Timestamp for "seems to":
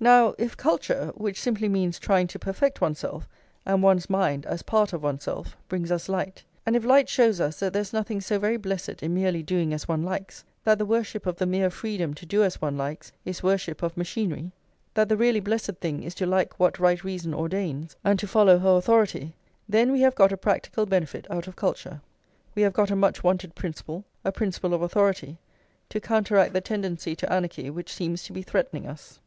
27.92-28.32